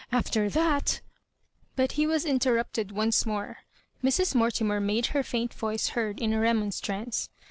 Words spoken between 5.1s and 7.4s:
her faint voice heard in a re monstrance.